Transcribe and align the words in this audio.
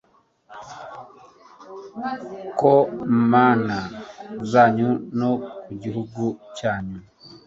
ku 2.57 2.73
mana 3.31 3.77
zanyu 4.51 4.89
no 5.19 5.31
ku 5.63 5.71
gihugu 5.83 6.23
cyanyu 6.57 6.99